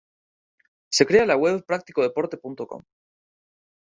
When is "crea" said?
1.05-1.27